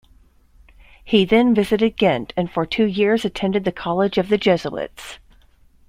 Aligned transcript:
He 1.03 1.25
then 1.25 1.53
visited 1.53 1.95
Ghent 1.95 2.33
and 2.35 2.51
for 2.51 2.65
two 2.65 2.85
years 2.85 3.23
attended 3.23 3.65
the 3.65 3.71
college 3.71 4.17
of 4.17 4.29
the 4.29 4.37
Jesuits. 4.39 5.19